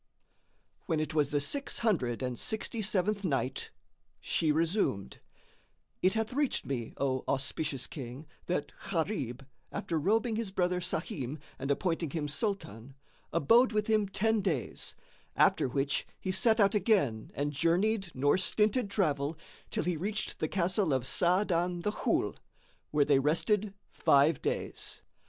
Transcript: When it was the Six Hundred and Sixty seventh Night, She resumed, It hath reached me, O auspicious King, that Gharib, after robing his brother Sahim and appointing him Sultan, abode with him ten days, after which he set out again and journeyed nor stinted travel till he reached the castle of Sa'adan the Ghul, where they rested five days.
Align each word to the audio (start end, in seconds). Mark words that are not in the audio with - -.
When 0.87 0.99
it 0.99 1.13
was 1.13 1.29
the 1.29 1.39
Six 1.39 1.77
Hundred 1.77 2.23
and 2.23 2.39
Sixty 2.39 2.81
seventh 2.81 3.23
Night, 3.23 3.69
She 4.19 4.51
resumed, 4.51 5.19
It 6.01 6.15
hath 6.15 6.33
reached 6.33 6.65
me, 6.65 6.95
O 6.97 7.23
auspicious 7.27 7.85
King, 7.85 8.25
that 8.47 8.71
Gharib, 8.89 9.45
after 9.71 9.99
robing 9.99 10.37
his 10.37 10.49
brother 10.49 10.79
Sahim 10.79 11.37
and 11.59 11.69
appointing 11.69 12.09
him 12.09 12.27
Sultan, 12.27 12.95
abode 13.31 13.73
with 13.73 13.85
him 13.85 14.09
ten 14.09 14.41
days, 14.41 14.95
after 15.35 15.67
which 15.69 16.07
he 16.19 16.31
set 16.31 16.59
out 16.59 16.73
again 16.73 17.31
and 17.35 17.53
journeyed 17.53 18.09
nor 18.15 18.39
stinted 18.39 18.89
travel 18.89 19.37
till 19.69 19.83
he 19.83 19.97
reached 19.97 20.39
the 20.39 20.47
castle 20.47 20.93
of 20.95 21.05
Sa'adan 21.05 21.81
the 21.83 21.91
Ghul, 21.91 22.35
where 22.89 23.05
they 23.05 23.19
rested 23.19 23.75
five 23.91 24.41
days. 24.41 25.03